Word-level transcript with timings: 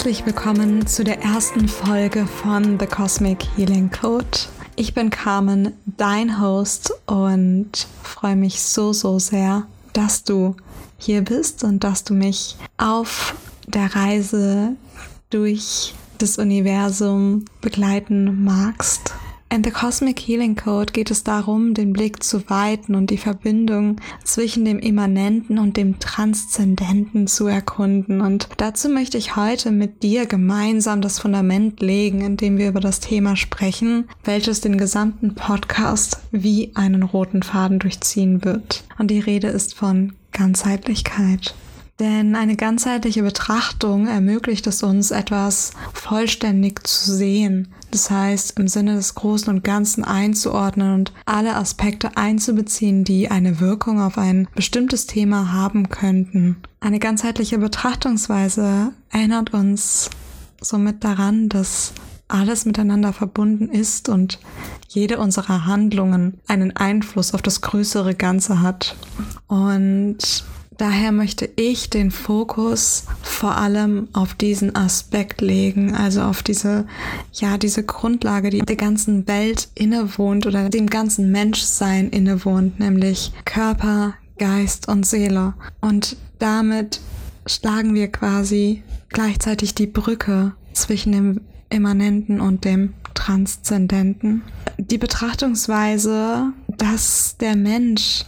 Herzlich 0.00 0.24
willkommen 0.24 0.86
zu 0.86 1.04
der 1.04 1.20
ersten 1.20 1.68
Folge 1.68 2.26
von 2.26 2.80
The 2.80 2.86
Cosmic 2.86 3.44
Healing 3.54 3.90
Code. 3.90 4.24
Ich 4.74 4.94
bin 4.94 5.10
Carmen, 5.10 5.74
dein 5.84 6.40
Host 6.40 6.94
und 7.04 7.86
freue 8.02 8.34
mich 8.34 8.62
so, 8.62 8.94
so 8.94 9.18
sehr, 9.18 9.66
dass 9.92 10.24
du 10.24 10.56
hier 10.96 11.20
bist 11.20 11.64
und 11.64 11.84
dass 11.84 12.02
du 12.02 12.14
mich 12.14 12.56
auf 12.78 13.34
der 13.66 13.94
Reise 13.94 14.74
durch 15.28 15.92
das 16.16 16.38
Universum 16.38 17.44
begleiten 17.60 18.42
magst. 18.42 19.12
In 19.52 19.64
The 19.64 19.72
Cosmic 19.72 20.20
Healing 20.20 20.54
Code 20.54 20.92
geht 20.92 21.10
es 21.10 21.24
darum, 21.24 21.74
den 21.74 21.92
Blick 21.92 22.22
zu 22.22 22.48
weiten 22.48 22.94
und 22.94 23.10
die 23.10 23.18
Verbindung 23.18 23.96
zwischen 24.22 24.64
dem 24.64 24.78
Immanenten 24.78 25.58
und 25.58 25.76
dem 25.76 25.98
Transzendenten 25.98 27.26
zu 27.26 27.48
erkunden. 27.48 28.20
Und 28.20 28.48
dazu 28.58 28.88
möchte 28.88 29.18
ich 29.18 29.34
heute 29.34 29.72
mit 29.72 30.04
dir 30.04 30.26
gemeinsam 30.26 31.00
das 31.00 31.18
Fundament 31.18 31.80
legen, 31.80 32.20
indem 32.20 32.58
wir 32.58 32.68
über 32.68 32.78
das 32.78 33.00
Thema 33.00 33.34
sprechen, 33.34 34.08
welches 34.22 34.60
den 34.60 34.78
gesamten 34.78 35.34
Podcast 35.34 36.20
wie 36.30 36.70
einen 36.76 37.02
roten 37.02 37.42
Faden 37.42 37.80
durchziehen 37.80 38.44
wird. 38.44 38.84
Und 38.98 39.10
die 39.10 39.18
Rede 39.18 39.48
ist 39.48 39.74
von 39.74 40.12
Ganzheitlichkeit. 40.30 41.56
Denn 41.98 42.36
eine 42.36 42.54
ganzheitliche 42.54 43.24
Betrachtung 43.24 44.06
ermöglicht 44.06 44.68
es 44.68 44.84
uns, 44.84 45.10
etwas 45.10 45.72
vollständig 45.92 46.86
zu 46.86 47.12
sehen. 47.12 47.68
Das 47.90 48.10
heißt, 48.10 48.58
im 48.58 48.68
Sinne 48.68 48.94
des 48.94 49.14
Großen 49.14 49.48
und 49.48 49.64
Ganzen 49.64 50.04
einzuordnen 50.04 50.94
und 50.94 51.12
alle 51.24 51.56
Aspekte 51.56 52.16
einzubeziehen, 52.16 53.04
die 53.04 53.30
eine 53.30 53.60
Wirkung 53.60 54.00
auf 54.00 54.16
ein 54.16 54.48
bestimmtes 54.54 55.06
Thema 55.06 55.52
haben 55.52 55.88
könnten. 55.88 56.56
Eine 56.80 56.98
ganzheitliche 56.98 57.58
Betrachtungsweise 57.58 58.92
erinnert 59.10 59.52
uns 59.52 60.10
somit 60.60 61.02
daran, 61.02 61.48
dass 61.48 61.92
alles 62.28 62.64
miteinander 62.64 63.12
verbunden 63.12 63.68
ist 63.68 64.08
und 64.08 64.38
jede 64.88 65.18
unserer 65.18 65.66
Handlungen 65.66 66.40
einen 66.46 66.76
Einfluss 66.76 67.34
auf 67.34 67.42
das 67.42 67.60
größere 67.60 68.14
Ganze 68.14 68.62
hat. 68.62 68.96
Und 69.48 70.44
Daher 70.80 71.12
möchte 71.12 71.46
ich 71.56 71.90
den 71.90 72.10
Fokus 72.10 73.04
vor 73.20 73.58
allem 73.58 74.08
auf 74.14 74.32
diesen 74.32 74.74
Aspekt 74.74 75.42
legen, 75.42 75.94
also 75.94 76.22
auf 76.22 76.42
diese, 76.42 76.86
ja, 77.34 77.58
diese 77.58 77.84
Grundlage, 77.84 78.48
die 78.48 78.60
der 78.60 78.76
ganzen 78.76 79.28
Welt 79.28 79.68
innewohnt 79.74 80.46
oder 80.46 80.70
dem 80.70 80.86
ganzen 80.86 81.30
Menschsein 81.30 82.08
innewohnt, 82.08 82.80
nämlich 82.80 83.30
Körper, 83.44 84.14
Geist 84.38 84.88
und 84.88 85.04
Seele. 85.04 85.52
Und 85.82 86.16
damit 86.38 87.02
schlagen 87.44 87.94
wir 87.94 88.10
quasi 88.10 88.82
gleichzeitig 89.10 89.74
die 89.74 89.86
Brücke 89.86 90.54
zwischen 90.72 91.12
dem 91.12 91.40
Immanenten 91.68 92.40
und 92.40 92.64
dem 92.64 92.94
Transzendenten. 93.12 94.40
Die 94.78 94.96
Betrachtungsweise, 94.96 96.54
dass 96.78 97.36
der 97.36 97.54
Mensch 97.54 98.24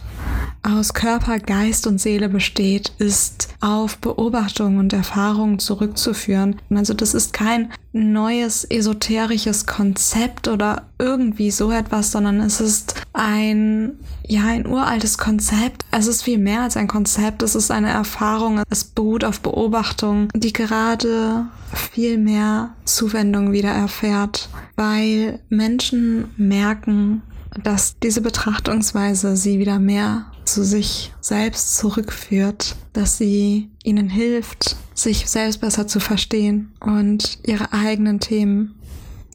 aus 0.63 0.93
Körper, 0.93 1.39
Geist 1.39 1.87
und 1.87 1.99
Seele 1.99 2.29
besteht, 2.29 2.93
ist 2.97 3.49
auf 3.59 3.97
Beobachtung 3.97 4.77
und 4.77 4.93
Erfahrung 4.93 5.59
zurückzuführen. 5.59 6.55
Also 6.73 6.93
das 6.93 7.13
ist 7.13 7.33
kein 7.33 7.71
neues 7.91 8.63
esoterisches 8.63 9.65
Konzept 9.65 10.47
oder 10.47 10.83
irgendwie 10.97 11.51
so 11.51 11.71
etwas, 11.71 12.11
sondern 12.11 12.39
es 12.39 12.61
ist 12.61 12.95
ein, 13.11 13.93
ja, 14.25 14.45
ein 14.45 14.65
uraltes 14.65 15.17
Konzept. 15.17 15.85
Es 15.91 16.07
ist 16.07 16.23
viel 16.23 16.37
mehr 16.37 16.61
als 16.61 16.77
ein 16.77 16.87
Konzept. 16.87 17.43
Es 17.43 17.55
ist 17.55 17.69
eine 17.69 17.89
Erfahrung. 17.89 18.63
Es 18.69 18.83
beruht 18.85 19.25
auf 19.25 19.41
Beobachtung, 19.41 20.29
die 20.33 20.53
gerade 20.53 21.45
viel 21.73 22.17
mehr 22.17 22.69
Zuwendung 22.85 23.51
wieder 23.51 23.71
erfährt, 23.71 24.49
weil 24.75 25.39
Menschen 25.49 26.31
merken, 26.37 27.21
dass 27.61 27.99
diese 27.99 28.21
Betrachtungsweise 28.21 29.35
sie 29.37 29.59
wieder 29.59 29.79
mehr 29.79 30.25
zu 30.45 30.63
sich 30.63 31.13
selbst 31.21 31.77
zurückführt, 31.77 32.75
dass 32.93 33.17
sie 33.17 33.69
ihnen 33.83 34.09
hilft, 34.09 34.75
sich 34.93 35.29
selbst 35.29 35.61
besser 35.61 35.87
zu 35.87 35.99
verstehen 35.99 36.73
und 36.79 37.39
ihre 37.45 37.73
eigenen 37.73 38.19
Themen 38.19 38.75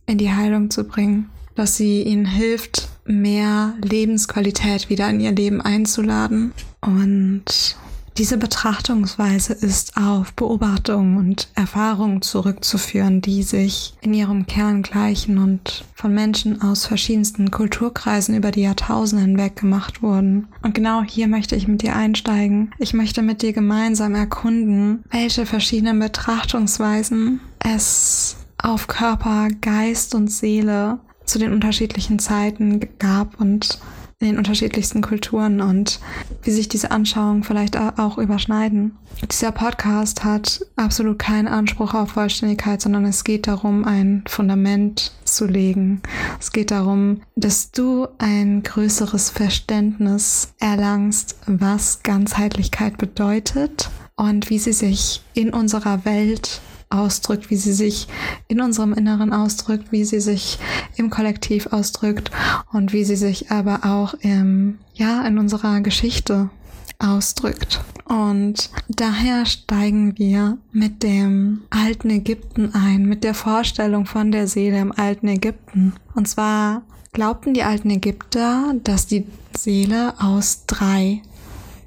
in 0.06 0.18
die 0.18 0.32
Heilung 0.32 0.70
zu 0.70 0.84
bringen, 0.84 1.30
dass 1.54 1.76
sie 1.76 2.02
ihnen 2.02 2.26
hilft, 2.26 2.88
mehr 3.04 3.74
Lebensqualität 3.82 4.90
wieder 4.90 5.08
in 5.08 5.20
ihr 5.20 5.32
Leben 5.32 5.60
einzuladen 5.60 6.52
und 6.80 7.76
diese 8.18 8.36
Betrachtungsweise 8.36 9.52
ist 9.52 9.96
auf 9.96 10.32
Beobachtung 10.32 11.16
und 11.18 11.48
Erfahrung 11.54 12.20
zurückzuführen, 12.20 13.22
die 13.22 13.44
sich 13.44 13.94
in 14.00 14.12
ihrem 14.12 14.46
Kern 14.46 14.82
gleichen 14.82 15.38
und 15.38 15.84
von 15.94 16.12
Menschen 16.12 16.60
aus 16.60 16.84
verschiedensten 16.86 17.52
Kulturkreisen 17.52 18.34
über 18.34 18.50
die 18.50 18.62
Jahrtausende 18.62 19.24
hinweg 19.24 19.54
gemacht 19.54 20.02
wurden. 20.02 20.48
Und 20.62 20.74
genau 20.74 21.02
hier 21.02 21.28
möchte 21.28 21.54
ich 21.54 21.68
mit 21.68 21.82
dir 21.82 21.94
einsteigen. 21.94 22.74
Ich 22.78 22.92
möchte 22.92 23.22
mit 23.22 23.42
dir 23.42 23.52
gemeinsam 23.52 24.16
erkunden, 24.16 25.04
welche 25.10 25.46
verschiedenen 25.46 26.00
Betrachtungsweisen 26.00 27.40
es 27.60 28.36
auf 28.60 28.88
Körper, 28.88 29.48
Geist 29.60 30.16
und 30.16 30.28
Seele 30.28 30.98
zu 31.24 31.38
den 31.38 31.52
unterschiedlichen 31.52 32.18
Zeiten 32.18 32.80
gab 32.98 33.40
und 33.40 33.78
in 34.20 34.30
den 34.30 34.38
unterschiedlichsten 34.38 35.00
Kulturen 35.00 35.60
und 35.60 36.00
wie 36.42 36.50
sich 36.50 36.68
diese 36.68 36.90
Anschauungen 36.90 37.44
vielleicht 37.44 37.76
auch 37.76 38.18
überschneiden. 38.18 38.96
Dieser 39.30 39.52
Podcast 39.52 40.24
hat 40.24 40.66
absolut 40.74 41.20
keinen 41.20 41.46
Anspruch 41.46 41.94
auf 41.94 42.10
Vollständigkeit, 42.10 42.80
sondern 42.80 43.04
es 43.04 43.22
geht 43.22 43.46
darum, 43.46 43.84
ein 43.84 44.24
Fundament 44.26 45.12
zu 45.22 45.46
legen. 45.46 46.02
Es 46.40 46.50
geht 46.50 46.72
darum, 46.72 47.20
dass 47.36 47.70
du 47.70 48.08
ein 48.18 48.64
größeres 48.64 49.30
Verständnis 49.30 50.52
erlangst, 50.58 51.36
was 51.46 52.02
Ganzheitlichkeit 52.02 52.98
bedeutet 52.98 53.88
und 54.16 54.50
wie 54.50 54.58
sie 54.58 54.72
sich 54.72 55.22
in 55.34 55.50
unserer 55.50 56.04
Welt 56.04 56.60
ausdrückt, 56.90 57.50
wie 57.50 57.56
sie 57.56 57.72
sich 57.72 58.08
in 58.48 58.60
unserem 58.60 58.92
Inneren 58.92 59.32
ausdrückt, 59.32 59.92
wie 59.92 60.04
sie 60.04 60.20
sich 60.20 60.58
im 60.96 61.10
Kollektiv 61.10 61.68
ausdrückt 61.68 62.30
und 62.72 62.92
wie 62.92 63.04
sie 63.04 63.16
sich 63.16 63.50
aber 63.50 63.84
auch 63.84 64.14
im, 64.20 64.78
ja, 64.94 65.26
in 65.26 65.38
unserer 65.38 65.80
Geschichte 65.80 66.50
ausdrückt. 66.98 67.80
Und 68.04 68.70
daher 68.88 69.44
steigen 69.44 70.18
wir 70.18 70.58
mit 70.72 71.02
dem 71.02 71.62
alten 71.70 72.10
Ägypten 72.10 72.74
ein, 72.74 73.04
mit 73.04 73.22
der 73.22 73.34
Vorstellung 73.34 74.06
von 74.06 74.32
der 74.32 74.46
Seele 74.46 74.80
im 74.80 74.92
alten 74.92 75.28
Ägypten. 75.28 75.94
Und 76.14 76.26
zwar 76.26 76.82
glaubten 77.12 77.52
die 77.52 77.64
alten 77.64 77.90
Ägypter, 77.90 78.74
dass 78.82 79.06
die 79.06 79.26
Seele 79.56 80.14
aus 80.18 80.64
drei 80.66 81.22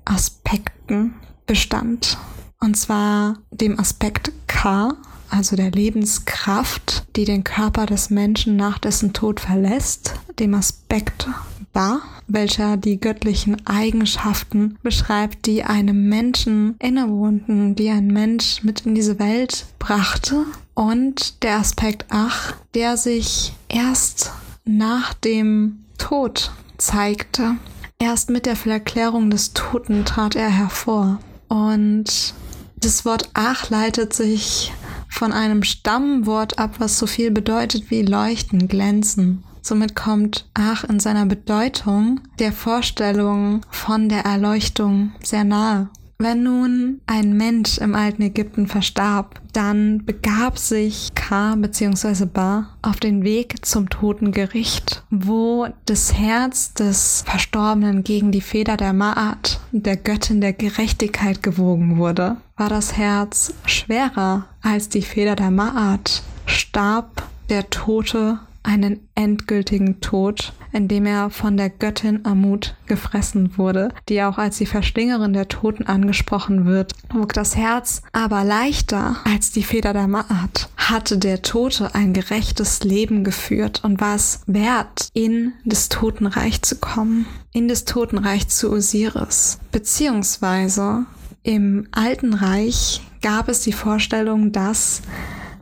Aspekten 0.05 1.15
bestand. 1.47 2.17
Und 2.63 2.77
zwar 2.77 3.37
dem 3.49 3.79
Aspekt 3.79 4.31
K, 4.45 4.93
also 5.29 5.55
der 5.55 5.71
Lebenskraft, 5.71 7.05
die 7.15 7.25
den 7.25 7.43
Körper 7.43 7.87
des 7.87 8.11
Menschen 8.11 8.55
nach 8.55 8.77
dessen 8.77 9.13
Tod 9.13 9.39
verlässt, 9.39 10.13
dem 10.39 10.53
Aspekt 10.53 11.27
Ba, 11.73 12.01
welcher 12.27 12.77
die 12.77 12.99
göttlichen 12.99 13.65
Eigenschaften 13.65 14.77
beschreibt, 14.83 15.47
die 15.47 15.63
einem 15.63 16.07
Menschen 16.07 16.75
innewohnten, 16.79 17.75
die 17.75 17.89
ein 17.89 18.07
Mensch 18.07 18.61
mit 18.63 18.85
in 18.85 18.93
diese 18.93 19.17
Welt 19.19 19.65
brachte, 19.79 20.45
und 20.73 21.43
der 21.43 21.57
Aspekt 21.57 22.05
Ach, 22.09 22.53
der 22.73 22.95
sich 22.97 23.53
erst 23.69 24.31
nach 24.65 25.13
dem 25.13 25.79
Tod 25.97 26.51
zeigte. 26.77 27.55
Erst 27.99 28.29
mit 28.29 28.45
der 28.45 28.55
Verklärung 28.55 29.29
des 29.29 29.53
Toten 29.53 30.05
trat 30.05 30.35
er 30.35 30.49
hervor. 30.49 31.19
Und 31.47 32.33
das 32.81 33.05
Wort 33.05 33.29
Ach 33.33 33.69
leitet 33.69 34.13
sich 34.13 34.73
von 35.07 35.33
einem 35.33 35.63
Stammwort 35.63 36.59
ab, 36.59 36.75
was 36.79 36.97
so 36.97 37.05
viel 37.07 37.31
bedeutet 37.31 37.91
wie 37.91 38.01
leuchten, 38.01 38.67
glänzen. 38.67 39.43
Somit 39.61 39.95
kommt 39.95 40.49
Ach 40.55 40.83
in 40.83 40.99
seiner 40.99 41.25
Bedeutung 41.25 42.19
der 42.39 42.51
Vorstellung 42.51 43.61
von 43.69 44.09
der 44.09 44.25
Erleuchtung 44.25 45.13
sehr 45.23 45.43
nahe. 45.43 45.89
Wenn 46.21 46.43
nun 46.43 47.01
ein 47.07 47.35
Mensch 47.35 47.79
im 47.79 47.95
alten 47.95 48.21
Ägypten 48.21 48.67
verstarb, 48.67 49.41
dann 49.53 50.05
begab 50.05 50.59
sich 50.59 51.09
Ka 51.15 51.55
bzw. 51.55 52.25
Ba 52.25 52.67
auf 52.83 52.97
den 52.97 53.23
Weg 53.23 53.65
zum 53.65 53.89
Totengericht, 53.89 55.03
wo 55.09 55.67
das 55.87 56.13
Herz 56.13 56.75
des 56.75 57.23
Verstorbenen 57.25 58.03
gegen 58.03 58.31
die 58.31 58.41
Feder 58.41 58.77
der 58.77 58.93
Ma'at, 58.93 59.57
der 59.71 59.97
Göttin 59.97 60.41
der 60.41 60.53
Gerechtigkeit, 60.53 61.41
gewogen 61.41 61.97
wurde. 61.97 62.37
War 62.55 62.69
das 62.69 62.97
Herz 62.97 63.55
schwerer 63.65 64.45
als 64.61 64.89
die 64.89 65.01
Feder 65.01 65.35
der 65.35 65.49
Ma'at, 65.49 66.21
starb 66.45 67.23
der 67.49 67.67
Tote 67.71 68.37
einen 68.63 69.07
endgültigen 69.15 70.01
Tod, 70.01 70.53
indem 70.71 71.05
er 71.05 71.29
von 71.29 71.57
der 71.57 71.69
Göttin 71.69 72.25
Amut 72.25 72.75
gefressen 72.85 73.57
wurde, 73.57 73.89
die 74.07 74.21
auch 74.23 74.37
als 74.37 74.57
die 74.57 74.65
Verschlingerin 74.65 75.33
der 75.33 75.47
Toten 75.47 75.85
angesprochen 75.85 76.65
wird. 76.65 76.93
Wog 77.13 77.33
das 77.33 77.55
Herz 77.55 78.01
aber 78.11 78.43
leichter 78.43 79.17
als 79.25 79.51
die 79.51 79.63
Feder 79.63 79.93
der 79.93 80.07
Maat, 80.07 80.69
hatte 80.77 81.17
der 81.17 81.41
Tote 81.41 81.93
ein 81.95 82.13
gerechtes 82.13 82.83
Leben 82.83 83.23
geführt 83.23 83.83
und 83.83 83.99
war 83.99 84.15
es 84.15 84.41
wert, 84.45 85.09
in 85.13 85.53
das 85.65 85.89
Totenreich 85.89 86.61
zu 86.61 86.77
kommen, 86.77 87.25
in 87.51 87.67
das 87.67 87.85
Totenreich 87.85 88.47
zu 88.47 88.71
Osiris, 88.71 89.59
beziehungsweise 89.71 91.05
im 91.43 91.87
Alten 91.91 92.33
Reich 92.33 93.01
gab 93.21 93.49
es 93.49 93.61
die 93.61 93.73
Vorstellung, 93.73 94.51
dass 94.51 95.01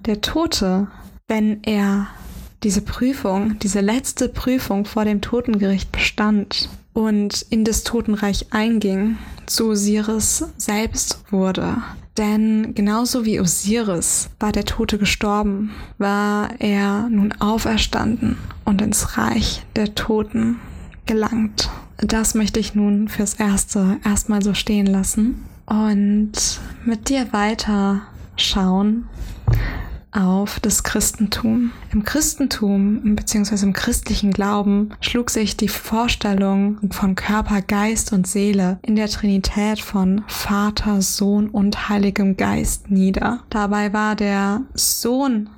der 0.06 0.22
Tote, 0.22 0.88
wenn 1.28 1.64
er 1.64 2.08
diese 2.64 2.82
Prüfung, 2.82 3.58
diese 3.60 3.80
letzte 3.80 4.30
Prüfung 4.30 4.86
vor 4.86 5.06
dem 5.06 5.22
Totengericht 5.22 5.92
bestand 5.92 6.70
und 6.94 7.46
in 7.50 7.64
das 7.64 7.84
Totenreich 7.84 8.48
einging, 8.52 9.18
zu 9.46 9.70
Osiris 9.70 10.46
selbst 10.58 11.24
wurde. 11.32 11.78
Denn 12.18 12.76
genauso 12.76 13.26
wie 13.26 13.40
Osiris 13.40 14.30
war 14.40 14.52
der 14.52 14.66
Tote 14.66 14.98
gestorben, 14.98 15.72
war 15.98 16.50
er 16.60 17.08
nun 17.10 17.32
auferstanden 17.40 18.38
und 18.66 18.82
ins 18.82 19.18
Reich 19.18 19.64
der 19.76 19.96
Toten 19.96 20.60
gelangt. 21.06 21.70
Das 21.98 22.36
möchte 22.36 22.60
ich 22.60 22.76
nun 22.76 23.08
fürs 23.08 23.36
Erste 23.36 23.98
erstmal 24.04 24.42
so 24.42 24.54
stehen 24.54 24.86
lassen 24.86 25.46
und 25.66 26.32
mit 26.86 27.10
dir 27.10 27.32
weiter 27.32 28.02
schauen 28.36 29.08
auf 30.12 30.60
das 30.60 30.84
Christentum. 30.84 31.72
Im 31.92 32.04
Christentum 32.04 33.16
bzw. 33.16 33.64
im 33.64 33.74
christlichen 33.74 34.32
Glauben 34.32 34.90
schlug 35.02 35.30
sich 35.30 35.58
die 35.58 35.68
Vorstellung 35.68 36.80
von 36.92 37.16
Körper, 37.16 37.62
Geist 37.62 38.14
und 38.14 38.28
Seele 38.28 38.80
in 38.82 38.96
der 38.96 39.08
Trinität 39.08 39.80
von 39.80 40.24
Vater, 40.28 41.02
Sohn 41.02 41.50
und 41.50 41.90
Heiligem 41.90 42.38
Geist 42.38 42.90
nieder. 42.90 43.42
Dabei 43.50 43.94
war 43.94 44.16
der 44.16 44.62
Sohn 44.74 45.50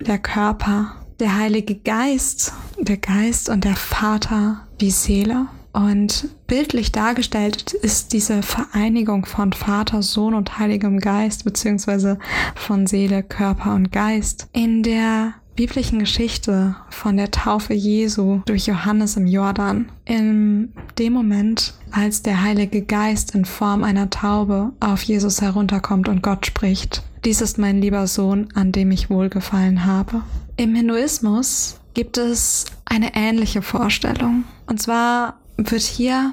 der 0.00 0.18
Körper, 0.18 0.96
der 1.20 1.36
Heilige 1.36 1.76
Geist, 1.76 2.52
der 2.78 2.96
Geist 2.96 3.48
und 3.48 3.64
der 3.64 3.76
Vater 3.76 4.66
die 4.80 4.90
Seele. 4.90 5.46
Und 5.72 6.28
bildlich 6.46 6.92
dargestellt 6.92 7.72
ist 7.72 8.12
diese 8.12 8.42
Vereinigung 8.42 9.24
von 9.24 9.52
Vater, 9.52 10.02
Sohn 10.02 10.34
und 10.34 10.58
Heiligem 10.58 10.98
Geist, 10.98 11.44
beziehungsweise 11.44 12.18
von 12.54 12.86
Seele, 12.86 13.22
Körper 13.22 13.74
und 13.74 13.90
Geist 13.90 14.48
in 14.52 14.82
der 14.82 15.34
biblischen 15.56 15.98
Geschichte 15.98 16.76
von 16.90 17.16
der 17.16 17.30
Taufe 17.30 17.74
Jesu 17.74 18.40
durch 18.46 18.66
Johannes 18.66 19.16
im 19.16 19.26
Jordan. 19.26 19.90
In 20.04 20.72
dem 20.98 21.12
Moment, 21.12 21.74
als 21.90 22.22
der 22.22 22.42
Heilige 22.42 22.82
Geist 22.82 23.34
in 23.34 23.44
Form 23.44 23.84
einer 23.84 24.10
Taube 24.10 24.72
auf 24.80 25.02
Jesus 25.02 25.42
herunterkommt 25.42 26.08
und 26.08 26.22
Gott 26.22 26.46
spricht. 26.46 27.02
Dies 27.24 27.40
ist 27.40 27.58
mein 27.58 27.80
lieber 27.80 28.06
Sohn, 28.06 28.48
an 28.54 28.72
dem 28.72 28.90
ich 28.90 29.10
wohlgefallen 29.10 29.84
habe. 29.84 30.22
Im 30.56 30.74
Hinduismus 30.74 31.78
gibt 31.94 32.18
es 32.18 32.66
eine 32.84 33.14
ähnliche 33.14 33.62
Vorstellung. 33.62 34.44
Und 34.66 34.80
zwar 34.80 35.38
wird 35.56 35.82
hier 35.82 36.32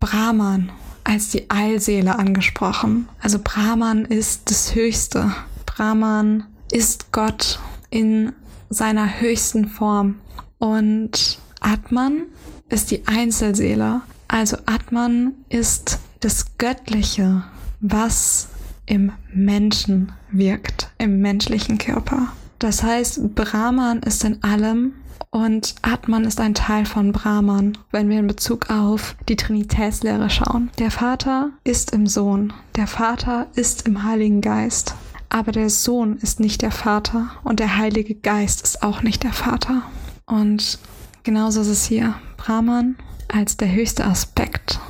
Brahman 0.00 0.70
als 1.04 1.30
die 1.30 1.50
Eilseele 1.50 2.18
angesprochen. 2.18 3.08
Also 3.20 3.38
Brahman 3.42 4.04
ist 4.04 4.50
das 4.50 4.74
Höchste. 4.74 5.32
Brahman 5.66 6.44
ist 6.70 7.12
Gott 7.12 7.58
in 7.90 8.32
seiner 8.68 9.20
höchsten 9.20 9.68
Form. 9.68 10.16
Und 10.58 11.38
Atman 11.60 12.22
ist 12.68 12.90
die 12.90 13.06
Einzelseele. 13.06 14.02
Also 14.28 14.56
Atman 14.66 15.32
ist 15.48 15.98
das 16.20 16.58
Göttliche, 16.58 17.44
was 17.80 18.48
im 18.86 19.12
Menschen 19.32 20.12
wirkt, 20.30 20.90
im 20.98 21.20
menschlichen 21.20 21.78
Körper. 21.78 22.28
Das 22.60 22.82
heißt, 22.82 23.34
Brahman 23.34 24.00
ist 24.00 24.22
in 24.22 24.44
allem 24.44 24.92
und 25.30 25.76
Atman 25.80 26.24
ist 26.24 26.40
ein 26.40 26.54
Teil 26.54 26.84
von 26.84 27.10
Brahman, 27.10 27.78
wenn 27.90 28.10
wir 28.10 28.18
in 28.18 28.26
Bezug 28.26 28.68
auf 28.68 29.16
die 29.30 29.36
Trinitätslehre 29.36 30.28
schauen. 30.28 30.70
Der 30.78 30.90
Vater 30.90 31.52
ist 31.64 31.92
im 31.92 32.06
Sohn, 32.06 32.52
der 32.76 32.86
Vater 32.86 33.46
ist 33.54 33.86
im 33.86 34.04
Heiligen 34.04 34.42
Geist. 34.42 34.94
Aber 35.30 35.52
der 35.52 35.70
Sohn 35.70 36.18
ist 36.18 36.38
nicht 36.38 36.60
der 36.60 36.70
Vater 36.70 37.30
und 37.44 37.60
der 37.60 37.78
Heilige 37.78 38.14
Geist 38.14 38.62
ist 38.62 38.82
auch 38.82 39.02
nicht 39.02 39.22
der 39.22 39.32
Vater. 39.32 39.82
Und 40.26 40.78
genauso 41.22 41.62
ist 41.62 41.68
es 41.68 41.86
hier. 41.86 42.14
Brahman 42.36 42.96
als 43.28 43.56
der 43.56 43.72
höchste 43.72 44.04
Aspekt, 44.04 44.80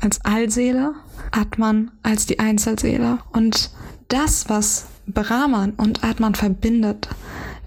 als 0.00 0.24
Allseele, 0.24 0.94
Atman 1.32 1.90
als 2.02 2.24
die 2.24 2.38
Einzelseele. 2.38 3.18
Und 3.32 3.70
das, 4.08 4.48
was 4.48 4.86
Brahman 5.08 5.72
und 5.72 6.04
Atman 6.04 6.34
verbindet, 6.34 7.08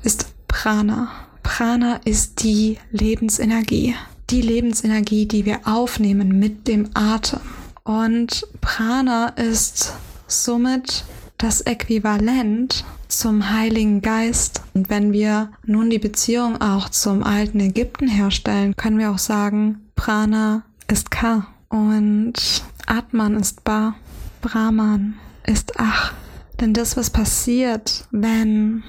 ist 0.04 0.34
Prana. 0.48 1.10
Prana 1.44 2.00
ist 2.06 2.44
die 2.44 2.78
Lebensenergie. 2.92 3.96
Die 4.30 4.42
Lebensenergie, 4.42 5.26
die 5.26 5.46
wir 5.46 5.60
aufnehmen 5.66 6.40
mit 6.40 6.68
dem 6.68 6.90
Atem. 6.94 7.42
Und 7.84 8.48
Prana 8.62 9.30
ist 9.30 9.94
somit 10.28 11.04
das 11.38 11.62
Äquivalent 11.62 12.86
zum 13.08 13.50
Heiligen 13.50 14.02
Geist. 14.02 14.62
Und 14.74 14.90
wenn 14.90 15.12
wir 15.12 15.52
nun 15.66 15.90
die 15.90 16.00
Beziehung 16.00 16.62
auch 16.62 16.90
zum 16.90 17.24
alten 17.24 17.60
Ägypten 17.60 18.08
herstellen, 18.08 18.76
können 18.78 19.00
wir 19.00 19.12
auch 19.12 19.18
sagen, 19.18 19.90
Prana 19.96 20.64
ist 20.88 21.12
Ka 21.12 21.48
und 21.70 22.34
Atman 22.86 23.36
ist 23.36 23.64
Ba, 23.64 23.96
Brahman 24.42 25.16
ist 25.46 25.74
Ach. 25.78 26.14
Denn 26.62 26.74
das, 26.74 26.96
was 26.96 27.10
passiert, 27.10 28.06
wenn 28.12 28.84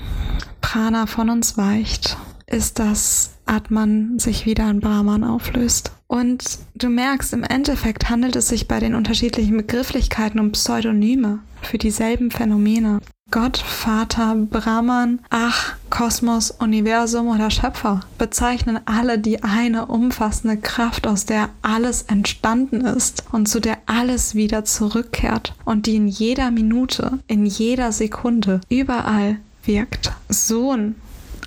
Prana 0.61 1.07
von 1.07 1.31
uns 1.31 1.57
weicht, 1.57 2.19
ist, 2.47 2.79
dass 2.79 3.31
Atman 3.47 4.19
sich 4.19 4.45
wieder 4.45 4.71
in 4.71 4.81
Brahman 4.81 5.25
auflöst. 5.25 5.93
Und 6.07 6.59
du 6.75 6.91
merkst, 6.91 7.33
im 7.33 7.45
Endeffekt 7.45 8.11
handelt 8.11 8.37
es 8.37 8.49
sich 8.49 8.69
bei 8.69 8.79
den 8.79 8.95
unterschiedlichen 8.95 9.57
Begrifflichkeiten 9.57 10.39
um 10.39 10.53
Pseudonyme 10.53 11.39
für 11.63 11.79
dieselben 11.79 12.31
Phänomene. 12.31 13.01
Gott, 13.33 13.57
Vater, 13.57 14.37
Brahman, 14.37 15.21
Ach, 15.31 15.73
Kosmos, 15.89 16.51
Universum 16.51 17.29
oder 17.29 17.51
Schöpfer 17.51 18.01
bezeichnen 18.19 18.79
alle 18.85 19.19
die 19.19 19.43
eine 19.43 19.87
umfassende 19.87 20.59
Kraft, 20.59 21.07
aus 21.07 21.25
der 21.25 21.49
alles 21.63 22.03
entstanden 22.03 22.83
ist 22.83 23.25
und 23.33 23.49
zu 23.49 23.59
der 23.59 23.79
alles 23.87 24.35
wieder 24.35 24.67
zurückkehrt 24.67 25.55
und 25.65 25.87
die 25.87 25.97
in 25.97 26.09
jeder 26.09 26.51
Minute, 26.51 27.21
in 27.27 27.47
jeder 27.47 27.91
Sekunde, 27.91 28.61
überall 28.69 29.39
wirkt. 29.65 30.13
Sohn, 30.29 30.95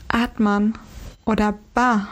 Atman, 0.07 0.73
oder 1.23 1.53
Ba 1.75 2.07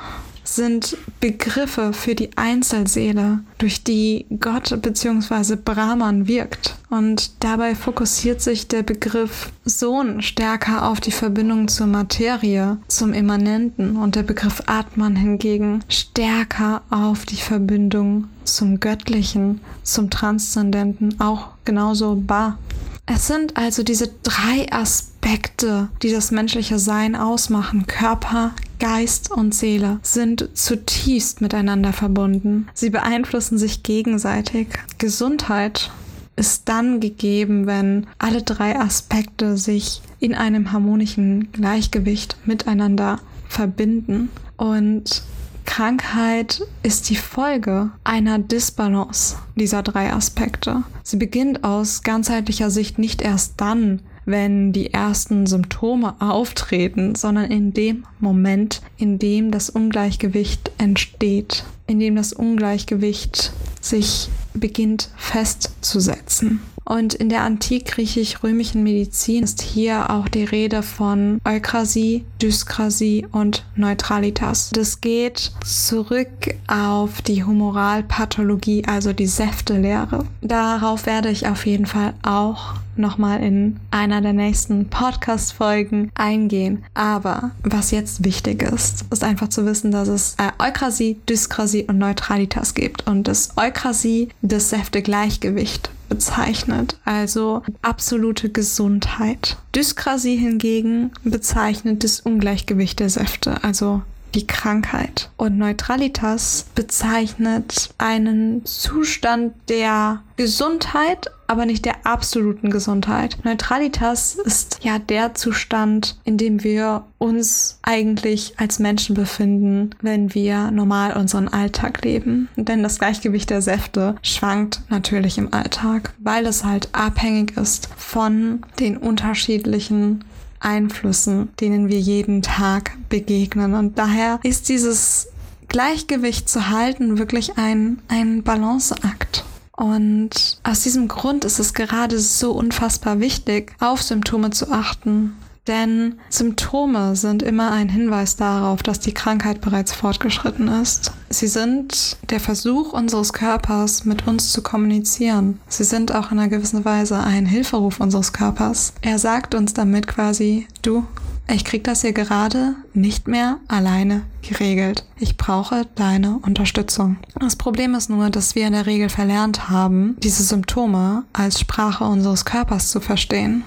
sind 0.55 0.97
Begriffe 1.19 1.93
für 1.93 2.15
die 2.15 2.35
Einzelseele, 2.37 3.39
durch 3.57 3.83
die 3.83 4.25
Gott 4.39 4.81
bzw. 4.81 5.55
Brahman 5.55 6.27
wirkt. 6.27 6.75
Und 6.89 7.43
dabei 7.43 7.75
fokussiert 7.75 8.41
sich 8.41 8.67
der 8.67 8.83
Begriff 8.83 9.51
Sohn 9.65 10.21
stärker 10.21 10.87
auf 10.87 10.99
die 10.99 11.11
Verbindung 11.11 11.67
zur 11.67 11.87
Materie, 11.87 12.77
zum 12.87 13.13
Immanenten 13.13 13.95
und 13.95 14.15
der 14.15 14.23
Begriff 14.23 14.61
Atman 14.67 15.15
hingegen 15.15 15.83
stärker 15.89 16.81
auf 16.89 17.25
die 17.25 17.37
Verbindung 17.37 18.27
zum 18.43 18.79
Göttlichen, 18.79 19.61
zum 19.83 20.09
Transzendenten, 20.09 21.19
auch 21.19 21.49
genauso 21.65 22.15
Ba. 22.15 22.57
Es 23.05 23.27
sind 23.27 23.57
also 23.57 23.83
diese 23.83 24.09
drei 24.23 24.71
Aspekte, 24.71 25.89
die 26.01 26.11
das 26.11 26.31
menschliche 26.31 26.79
Sein 26.79 27.15
ausmachen. 27.17 27.85
Körper, 27.85 28.51
Geist 28.83 29.31
und 29.31 29.55
Seele 29.55 29.99
sind 30.01 30.49
zutiefst 30.55 31.39
miteinander 31.39 31.93
verbunden. 31.93 32.67
Sie 32.73 32.89
beeinflussen 32.89 33.57
sich 33.57 33.81
gegenseitig. 33.81 34.67
Gesundheit 34.97 35.89
ist 36.35 36.67
dann 36.67 36.99
gegeben, 36.99 37.65
wenn 37.65 38.07
alle 38.19 38.41
drei 38.41 38.77
Aspekte 38.77 39.55
sich 39.55 40.01
in 40.19 40.35
einem 40.35 40.73
harmonischen 40.73 41.49
Gleichgewicht 41.53 42.35
miteinander 42.43 43.21
verbinden. 43.47 44.27
Und 44.57 45.23
Krankheit 45.63 46.61
ist 46.83 47.09
die 47.09 47.15
Folge 47.15 47.89
einer 48.03 48.37
Disbalance 48.37 49.37
dieser 49.55 49.81
drei 49.81 50.11
Aspekte. 50.11 50.83
Sie 51.03 51.15
beginnt 51.15 51.63
aus 51.63 52.03
ganzheitlicher 52.03 52.69
Sicht 52.69 52.99
nicht 52.99 53.21
erst 53.21 53.53
dann, 53.61 54.01
wenn 54.25 54.71
die 54.71 54.93
ersten 54.93 55.45
Symptome 55.45 56.15
auftreten, 56.19 57.15
sondern 57.15 57.51
in 57.51 57.73
dem 57.73 58.05
Moment, 58.19 58.81
in 58.97 59.19
dem 59.19 59.51
das 59.51 59.69
Ungleichgewicht 59.69 60.71
entsteht, 60.77 61.65
in 61.87 61.99
dem 61.99 62.15
das 62.15 62.33
Ungleichgewicht 62.33 63.51
sich 63.81 64.29
beginnt 64.53 65.09
festzusetzen. 65.17 66.61
Und 66.85 67.13
in 67.13 67.29
der 67.29 67.41
antik-griechisch-römischen 67.41 68.83
Medizin 68.83 69.43
ist 69.43 69.61
hier 69.61 70.09
auch 70.09 70.27
die 70.27 70.43
Rede 70.43 70.83
von 70.83 71.39
Eukrasie, 71.45 72.25
Dyskrasie 72.41 73.25
und 73.31 73.65
Neutralitas. 73.75 74.71
Das 74.73 75.01
geht 75.01 75.51
zurück 75.65 76.55
auf 76.67 77.21
die 77.21 77.43
Humoralpathologie, 77.43 78.83
also 78.85 79.13
die 79.13 79.27
Säftelehre. 79.27 80.25
Darauf 80.41 81.05
werde 81.05 81.29
ich 81.29 81.47
auf 81.47 81.65
jeden 81.65 81.85
Fall 81.85 82.13
auch 82.23 82.75
nochmal 82.95 83.41
in 83.41 83.79
einer 83.91 84.21
der 84.21 84.33
nächsten 84.33 84.89
Podcast-Folgen 84.89 86.11
eingehen. 86.15 86.83
Aber 86.93 87.51
was 87.63 87.91
jetzt 87.91 88.23
wichtig 88.23 88.61
ist, 88.61 89.05
ist 89.09 89.23
einfach 89.23 89.47
zu 89.49 89.65
wissen, 89.65 89.91
dass 89.91 90.07
es 90.07 90.35
äh, 90.37 90.51
Eukrasie, 90.63 91.17
Dyskrasie 91.27 91.85
und 91.85 91.97
Neutralitas 91.97 92.73
gibt 92.73 93.07
und 93.07 93.27
das 93.27 93.57
Eukrasie 93.57 94.29
das 94.41 94.69
Säftegleichgewicht 94.69 95.89
bezeichnet, 96.13 96.99
also 97.05 97.63
absolute 97.81 98.49
Gesundheit. 98.49 99.57
Dyskrasie 99.75 100.35
hingegen 100.35 101.09
bezeichnet 101.23 102.03
das 102.03 102.19
Ungleichgewicht 102.19 102.99
der 102.99 103.09
Säfte, 103.09 103.63
also 103.63 104.03
die 104.35 104.45
Krankheit. 104.45 105.31
Und 105.37 105.57
Neutralitas 105.57 106.67
bezeichnet 106.75 107.89
einen 107.97 108.63
Zustand 108.63 109.55
der 109.69 110.21
Gesundheit, 110.37 111.31
aber 111.53 111.67
nicht 111.67 111.85
der 111.85 112.03
absoluten 112.03 112.71
Gesundheit. 112.71 113.37
Neutralitas 113.43 114.33
ist 114.43 114.79
ja 114.81 114.97
der 114.97 115.35
Zustand, 115.35 116.17
in 116.23 116.39
dem 116.39 116.63
wir 116.63 117.05
uns 117.19 117.77
eigentlich 117.83 118.55
als 118.57 118.79
Menschen 118.79 119.13
befinden, 119.13 119.91
wenn 120.01 120.33
wir 120.33 120.71
normal 120.71 121.15
unseren 121.15 121.47
Alltag 121.47 122.03
leben. 122.03 122.49
Denn 122.55 122.81
das 122.81 122.97
Gleichgewicht 122.97 123.51
der 123.51 123.61
Säfte 123.61 124.15
schwankt 124.23 124.81
natürlich 124.89 125.37
im 125.37 125.53
Alltag, 125.53 126.15
weil 126.17 126.47
es 126.47 126.63
halt 126.63 126.89
abhängig 126.91 127.55
ist 127.55 127.87
von 127.97 128.63
den 128.79 128.97
unterschiedlichen 128.97 130.23
Einflüssen, 130.59 131.49
denen 131.61 131.87
wir 131.87 131.99
jeden 131.99 132.41
Tag 132.41 132.97
begegnen. 133.09 133.75
Und 133.75 133.99
daher 133.99 134.39
ist 134.41 134.69
dieses 134.69 135.27
Gleichgewicht 135.67 136.49
zu 136.49 136.69
halten 136.69 137.19
wirklich 137.19 137.59
ein, 137.59 138.01
ein 138.07 138.41
Balanceakt. 138.41 139.45
Und 139.75 140.59
aus 140.63 140.81
diesem 140.81 141.07
Grund 141.07 141.45
ist 141.45 141.59
es 141.59 141.73
gerade 141.73 142.19
so 142.19 142.51
unfassbar 142.51 143.19
wichtig, 143.19 143.75
auf 143.79 144.01
Symptome 144.01 144.51
zu 144.51 144.71
achten, 144.71 145.35
denn 145.67 146.19
Symptome 146.29 147.15
sind 147.15 147.41
immer 147.41 147.71
ein 147.71 147.87
Hinweis 147.87 148.35
darauf, 148.35 148.83
dass 148.83 148.99
die 148.99 149.13
Krankheit 149.13 149.61
bereits 149.61 149.93
fortgeschritten 149.93 150.67
ist. 150.67 151.13
Sie 151.29 151.47
sind 151.47 152.17
der 152.29 152.41
Versuch 152.41 152.91
unseres 152.91 153.31
Körpers, 153.31 154.03
mit 154.03 154.27
uns 154.27 154.51
zu 154.51 154.61
kommunizieren. 154.61 155.61
Sie 155.69 155.85
sind 155.85 156.13
auch 156.13 156.31
in 156.31 156.39
einer 156.39 156.49
gewissen 156.49 156.83
Weise 156.83 157.17
ein 157.17 157.45
Hilferuf 157.45 158.01
unseres 158.01 158.33
Körpers. 158.33 158.93
Er 159.01 159.19
sagt 159.19 159.55
uns 159.55 159.73
damit 159.73 160.05
quasi, 160.07 160.67
du, 160.81 161.05
ich 161.47 161.65
krieg 161.65 161.83
das 161.83 162.01
hier 162.01 162.13
gerade 162.13 162.75
nicht 162.93 163.27
mehr 163.27 163.59
alleine 163.67 164.23
geregelt. 164.41 165.05
Ich 165.19 165.37
brauche 165.37 165.85
deine 165.95 166.39
Unterstützung. 166.39 167.17
Das 167.39 167.55
Problem 167.55 167.95
ist 167.95 168.09
nur, 168.09 168.29
dass 168.29 168.55
wir 168.55 168.65
in 168.65 168.73
der 168.73 168.85
Regel 168.85 169.09
verlernt 169.09 169.69
haben, 169.69 170.15
diese 170.23 170.43
Symptome 170.43 171.23
als 171.33 171.59
Sprache 171.59 172.05
unseres 172.05 172.45
Körpers 172.45 172.89
zu 172.89 172.99
verstehen 172.99 173.63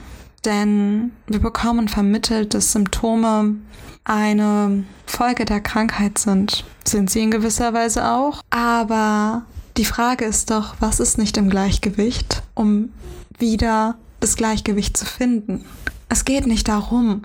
denn 0.47 1.11
wir 1.27 1.41
bekommen 1.41 1.89
vermittelt, 1.89 2.55
dass 2.55 2.73
Symptome 2.73 3.57
eine 4.05 4.85
Folge 5.05 5.45
der 5.45 5.61
Krankheit 5.61 6.19
sind. 6.19 6.65
Sind 6.85 7.11
sie 7.11 7.23
in 7.23 7.33
gewisser 7.33 7.75
Weise 7.75 8.09
auch. 8.09 8.43
Aber 8.51 9.43
die 9.77 9.85
Frage 9.85 10.25
ist 10.25 10.51
doch, 10.51 10.77
was 10.81 11.01
ist 11.01 11.19
nicht 11.19 11.37
im 11.37 11.51
Gleichgewicht, 11.51 12.43
um 12.55 12.91
wieder 13.39 13.97
das 14.21 14.37
Gleichgewicht 14.37 14.97
zu 14.97 15.05
finden? 15.05 15.65
Es 16.09 16.25
geht 16.25 16.47
nicht 16.47 16.69
darum, 16.69 17.23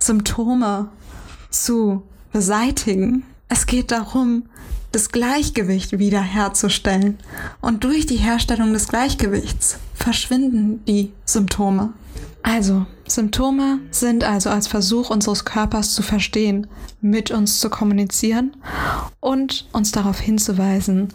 Symptome 0.00 0.88
zu 1.50 2.02
beseitigen. 2.32 3.24
Es 3.48 3.66
geht 3.66 3.90
darum, 3.90 4.44
das 4.92 5.10
Gleichgewicht 5.10 5.98
wiederherzustellen. 5.98 7.18
Und 7.60 7.84
durch 7.84 8.06
die 8.06 8.16
Herstellung 8.16 8.72
des 8.72 8.88
Gleichgewichts 8.88 9.78
verschwinden 9.94 10.84
die 10.86 11.12
Symptome. 11.24 11.92
Also, 12.42 12.86
Symptome 13.06 13.80
sind 13.90 14.24
also 14.24 14.50
als 14.50 14.66
Versuch 14.66 15.10
unseres 15.10 15.44
Körpers 15.44 15.94
zu 15.94 16.02
verstehen, 16.02 16.66
mit 17.00 17.30
uns 17.30 17.60
zu 17.60 17.68
kommunizieren 17.68 18.56
und 19.20 19.68
uns 19.72 19.92
darauf 19.92 20.18
hinzuweisen, 20.18 21.08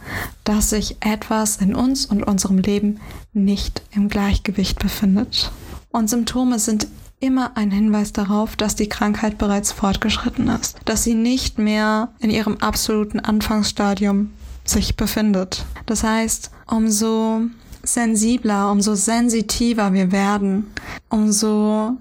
dass 0.44 0.70
sich 0.70 0.98
etwas 1.00 1.58
in 1.58 1.74
uns 1.74 2.06
und 2.06 2.24
unserem 2.24 2.60
Leben 2.60 3.00
nicht 3.34 3.82
im 3.92 4.08
Gleichgewicht 4.08 4.78
befindet. 4.78 5.52
Und 5.90 6.10
Symptome 6.10 6.60
sind 6.60 6.88
immer 7.20 7.56
ein 7.56 7.72
Hinweis 7.72 8.14
darauf, 8.14 8.56
dass 8.56 8.76
die 8.76 8.90
Krankheit 8.90 9.38
bereits 9.38 9.72
fortgeschritten 9.72 10.48
ist, 10.50 10.78
dass 10.86 11.04
sie 11.04 11.16
nicht 11.16 11.58
mehr 11.58 12.10
in 12.20 12.30
ihrem 12.30 12.58
absoluten 12.58 13.20
Anfangsstadium 13.20 14.32
sich 14.64 14.96
befindet. 14.98 15.66
Das 15.86 16.04
heißt, 16.04 16.52
umso 16.68 17.42
sensibler, 17.84 18.72
umso 18.72 18.96
sensitiver 18.96 19.94
wir 19.94 20.12
werden, 20.12 20.72
umso 21.10 21.98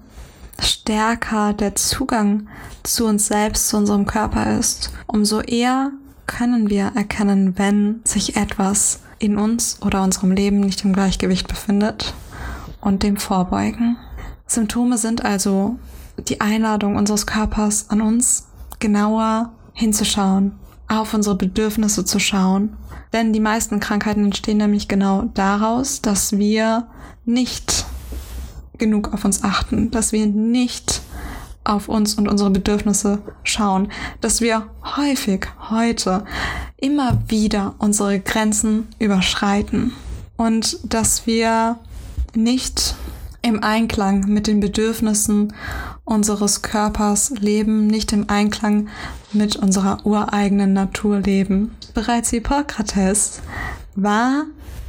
stärker 0.59 1.53
der 1.53 1.75
Zugang 1.75 2.47
zu 2.83 3.05
uns 3.05 3.27
selbst, 3.27 3.69
zu 3.69 3.77
unserem 3.77 4.05
Körper 4.05 4.57
ist, 4.57 4.91
umso 5.07 5.41
eher 5.41 5.91
können 6.27 6.69
wir 6.69 6.91
erkennen, 6.95 7.57
wenn 7.57 8.01
sich 8.03 8.35
etwas 8.35 9.01
in 9.19 9.37
uns 9.37 9.79
oder 9.81 10.03
unserem 10.03 10.31
Leben 10.31 10.59
nicht 10.59 10.83
im 10.83 10.93
Gleichgewicht 10.93 11.47
befindet 11.47 12.13
und 12.81 13.03
dem 13.03 13.17
vorbeugen. 13.17 13.97
Symptome 14.47 14.97
sind 14.97 15.25
also 15.25 15.77
die 16.27 16.41
Einladung 16.41 16.95
unseres 16.95 17.25
Körpers 17.25 17.89
an 17.89 18.01
uns, 18.01 18.47
genauer 18.79 19.51
hinzuschauen, 19.73 20.53
auf 20.87 21.13
unsere 21.13 21.35
Bedürfnisse 21.35 22.05
zu 22.05 22.19
schauen. 22.19 22.77
Denn 23.13 23.33
die 23.33 23.39
meisten 23.39 23.79
Krankheiten 23.79 24.25
entstehen 24.25 24.57
nämlich 24.57 24.87
genau 24.87 25.23
daraus, 25.33 26.01
dass 26.01 26.37
wir 26.37 26.87
nicht 27.25 27.85
genug 28.77 29.13
auf 29.13 29.25
uns 29.25 29.43
achten, 29.43 29.91
dass 29.91 30.11
wir 30.11 30.25
nicht 30.27 31.01
auf 31.63 31.89
uns 31.89 32.15
und 32.15 32.27
unsere 32.27 32.51
Bedürfnisse 32.51 33.19
schauen, 33.43 33.91
dass 34.21 34.41
wir 34.41 34.67
häufig 34.97 35.47
heute 35.69 36.25
immer 36.77 37.17
wieder 37.27 37.73
unsere 37.79 38.19
Grenzen 38.19 38.87
überschreiten 38.99 39.93
und 40.37 40.77
dass 40.83 41.25
wir 41.25 41.79
nicht 42.35 42.95
im 43.45 43.63
Einklang 43.63 44.25
mit 44.27 44.47
den 44.47 44.59
Bedürfnissen 44.59 45.53
unseres 46.03 46.63
Körpers 46.63 47.29
leben, 47.39 47.85
nicht 47.85 48.11
im 48.11 48.27
Einklang 48.27 48.87
mit 49.33 49.55
unserer 49.55 50.03
ureigenen 50.03 50.73
Natur 50.73 51.19
leben. 51.19 51.75
Bereits 51.93 52.31
Hippokrates 52.31 53.41
war 53.95 54.45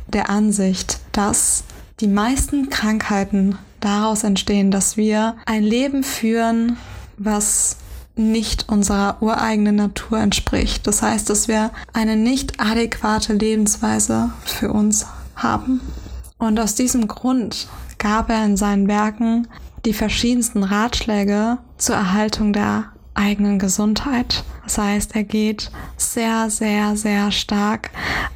der 0.08 0.30
Ansicht, 0.30 1.00
dass 1.12 1.64
die 2.00 2.08
meisten 2.08 2.70
Krankheiten 2.70 3.58
daraus 3.80 4.24
entstehen, 4.24 4.70
dass 4.70 4.96
wir 4.96 5.36
ein 5.44 5.62
Leben 5.62 6.02
führen, 6.02 6.78
was 7.18 7.76
nicht 8.14 8.70
unserer 8.70 9.18
ureigenen 9.20 9.76
Natur 9.76 10.18
entspricht. 10.18 10.86
Das 10.86 11.02
heißt, 11.02 11.28
dass 11.28 11.46
wir 11.46 11.72
eine 11.92 12.16
nicht 12.16 12.58
adäquate 12.58 13.34
Lebensweise 13.34 14.30
für 14.46 14.72
uns 14.72 15.04
haben. 15.34 15.82
Und 16.38 16.58
aus 16.58 16.74
diesem 16.74 17.06
Grund 17.06 17.68
gab 17.98 18.30
er 18.30 18.44
in 18.44 18.56
seinen 18.56 18.88
Werken 18.88 19.48
die 19.84 19.92
verschiedensten 19.92 20.62
Ratschläge 20.62 21.58
zur 21.78 21.96
Erhaltung 21.96 22.52
der 22.52 22.92
eigenen 23.14 23.58
Gesundheit. 23.58 24.44
Das 24.64 24.78
heißt, 24.78 25.14
er 25.14 25.24
geht 25.24 25.70
sehr, 25.96 26.50
sehr, 26.50 26.96
sehr 26.96 27.30
stark 27.30 27.90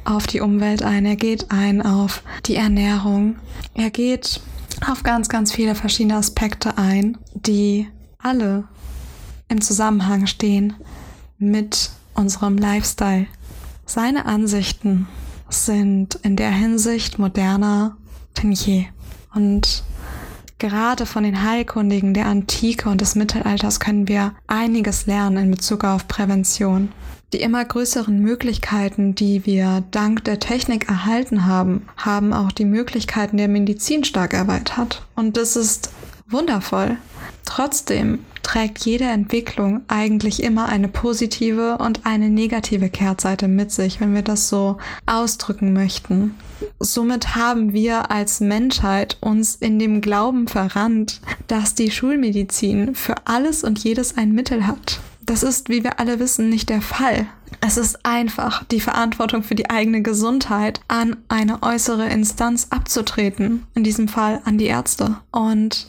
auf 0.05 0.27
die 0.27 0.41
Umwelt 0.41 0.81
ein. 0.81 1.05
Er 1.05 1.15
geht 1.15 1.51
ein 1.51 1.81
auf 1.81 2.23
die 2.45 2.55
Ernährung. 2.55 3.35
Er 3.73 3.89
geht 3.89 4.41
auf 4.89 5.03
ganz, 5.03 5.29
ganz 5.29 5.51
viele 5.51 5.75
verschiedene 5.75 6.15
Aspekte 6.15 6.77
ein, 6.77 7.17
die 7.33 7.87
alle 8.17 8.63
im 9.49 9.61
Zusammenhang 9.61 10.25
stehen 10.27 10.73
mit 11.37 11.91
unserem 12.15 12.57
Lifestyle. 12.57 13.27
Seine 13.85 14.25
Ansichten 14.25 15.07
sind 15.49 16.15
in 16.23 16.35
der 16.35 16.51
Hinsicht 16.51 17.19
moderner 17.19 17.97
denn 18.41 18.51
je. 18.51 18.85
Und 19.33 19.83
gerade 20.59 21.05
von 21.05 21.23
den 21.23 21.43
Heilkundigen 21.43 22.13
der 22.13 22.27
Antike 22.27 22.89
und 22.89 23.01
des 23.01 23.15
Mittelalters 23.15 23.79
können 23.79 24.07
wir 24.07 24.33
einiges 24.47 25.05
lernen 25.05 25.45
in 25.45 25.51
Bezug 25.51 25.83
auf 25.83 26.07
Prävention. 26.07 26.91
Die 27.33 27.41
immer 27.41 27.63
größeren 27.63 28.19
Möglichkeiten, 28.19 29.15
die 29.15 29.45
wir 29.45 29.83
dank 29.91 30.25
der 30.25 30.39
Technik 30.39 30.89
erhalten 30.89 31.45
haben, 31.45 31.87
haben 31.95 32.33
auch 32.33 32.51
die 32.51 32.65
Möglichkeiten 32.65 33.37
der 33.37 33.47
Medizin 33.47 34.03
stark 34.03 34.33
erweitert. 34.33 35.05
Und 35.15 35.37
das 35.37 35.55
ist 35.55 35.91
wundervoll. 36.27 36.97
Trotzdem 37.45 38.19
trägt 38.43 38.79
jede 38.85 39.05
Entwicklung 39.05 39.81
eigentlich 39.87 40.43
immer 40.43 40.67
eine 40.67 40.89
positive 40.89 41.77
und 41.77 42.05
eine 42.05 42.29
negative 42.29 42.89
Kehrseite 42.89 43.47
mit 43.47 43.71
sich, 43.71 44.01
wenn 44.01 44.13
wir 44.13 44.23
das 44.23 44.49
so 44.49 44.77
ausdrücken 45.05 45.71
möchten. 45.71 46.35
Somit 46.79 47.35
haben 47.35 47.73
wir 47.73 48.11
als 48.11 48.39
Menschheit 48.39 49.17
uns 49.21 49.55
in 49.55 49.79
dem 49.79 50.01
Glauben 50.01 50.47
verrannt, 50.47 51.21
dass 51.47 51.75
die 51.75 51.91
Schulmedizin 51.91 52.95
für 52.95 53.15
alles 53.25 53.63
und 53.63 53.79
jedes 53.79 54.17
ein 54.17 54.31
Mittel 54.31 54.67
hat. 54.67 54.99
Das 55.25 55.43
ist, 55.43 55.69
wie 55.69 55.83
wir 55.83 55.99
alle 55.99 56.19
wissen, 56.19 56.49
nicht 56.49 56.69
der 56.69 56.81
Fall. 56.81 57.27
Es 57.59 57.77
ist 57.77 58.05
einfach, 58.05 58.63
die 58.65 58.79
Verantwortung 58.79 59.43
für 59.43 59.55
die 59.55 59.69
eigene 59.69 60.01
Gesundheit 60.01 60.81
an 60.87 61.17
eine 61.27 61.61
äußere 61.61 62.07
Instanz 62.07 62.67
abzutreten, 62.69 63.67
in 63.75 63.83
diesem 63.83 64.07
Fall 64.07 64.41
an 64.45 64.57
die 64.57 64.65
Ärzte. 64.65 65.17
Und 65.31 65.87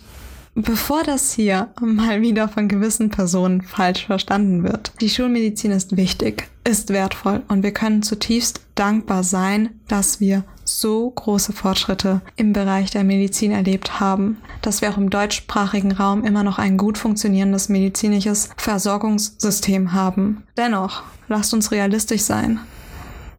Bevor 0.54 1.02
das 1.02 1.32
hier 1.32 1.70
mal 1.80 2.20
wieder 2.20 2.46
von 2.46 2.68
gewissen 2.68 3.08
Personen 3.08 3.62
falsch 3.62 4.04
verstanden 4.04 4.62
wird, 4.62 4.92
die 5.00 5.08
Schulmedizin 5.08 5.70
ist 5.70 5.96
wichtig, 5.96 6.46
ist 6.68 6.90
wertvoll 6.90 7.42
und 7.48 7.62
wir 7.62 7.72
können 7.72 8.02
zutiefst 8.02 8.60
dankbar 8.74 9.24
sein, 9.24 9.70
dass 9.88 10.20
wir 10.20 10.44
so 10.80 11.10
große 11.10 11.52
Fortschritte 11.52 12.20
im 12.36 12.52
Bereich 12.52 12.90
der 12.90 13.04
Medizin 13.04 13.52
erlebt 13.52 14.00
haben, 14.00 14.38
dass 14.60 14.80
wir 14.80 14.90
auch 14.90 14.96
im 14.96 15.10
deutschsprachigen 15.10 15.92
Raum 15.92 16.24
immer 16.24 16.42
noch 16.42 16.58
ein 16.58 16.76
gut 16.76 16.98
funktionierendes 16.98 17.68
medizinisches 17.68 18.50
Versorgungssystem 18.56 19.92
haben. 19.92 20.44
Dennoch, 20.56 21.02
lasst 21.28 21.54
uns 21.54 21.70
realistisch 21.70 22.22
sein. 22.22 22.60